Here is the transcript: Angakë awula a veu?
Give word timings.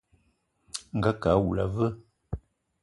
Angakë 0.93 1.29
awula 1.35 1.65
a 1.69 1.73
veu? 1.75 1.93